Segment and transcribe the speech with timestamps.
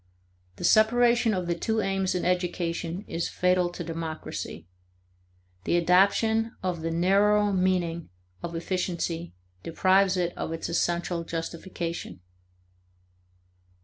[0.55, 4.65] The separation of the two aims in education is fatal to democracy;
[5.63, 8.09] the adoption of the narrower meaning
[8.41, 12.19] of efficiency deprives it of its essential justification.